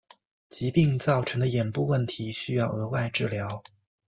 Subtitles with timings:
[0.49, 3.61] 疾病造成的眼部问题需额外治疗。